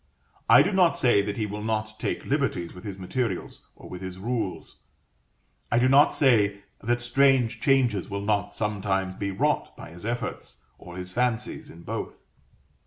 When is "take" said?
1.99-2.25